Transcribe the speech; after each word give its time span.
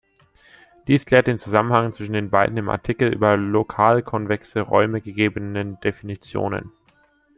Dies 0.87 1.05
klärt 1.05 1.27
den 1.27 1.37
Zusammenhang 1.37 1.93
zwischen 1.93 2.13
den 2.13 2.31
beiden 2.31 2.57
im 2.57 2.69
Artikel 2.69 3.13
über 3.13 3.37
lokalkonvexe 3.37 4.61
Räume 4.61 4.99
gegebenen 4.99 5.79
Definitionen. 5.81 6.71